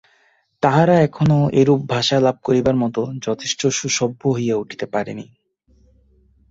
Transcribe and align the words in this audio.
তাহারা 0.63 0.95
এখনও 0.99 1.39
এরূপ 1.53 1.81
ভাষা 1.89 2.17
লাভ 2.19 2.37
করিবার 2.43 2.75
মত 2.75 2.95
যথেষ্ট 3.21 3.61
সুসভ্য 3.71 4.21
হইয়া 4.35 4.55
উঠিতে 4.55 4.85
পারে 4.85 5.11
নাই। 5.13 5.29